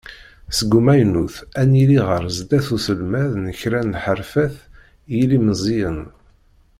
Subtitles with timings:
[0.57, 5.99] Seg umaynut, ad n-yili ɣer sdat uselmed n kra n lḥerfat i yilemẓiyen.